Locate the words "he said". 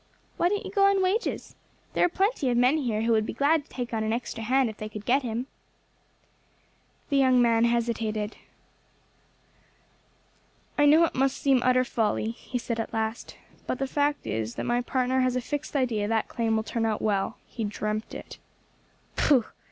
12.31-12.79